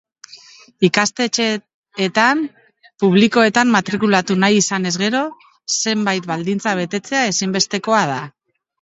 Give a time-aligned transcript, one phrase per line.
[0.87, 2.41] Ikastetxeetan
[3.05, 5.23] publikoetan matrikulatu nahi izanez gero,
[5.79, 8.23] zenbait baldintza betetzea ezinbestekoa da.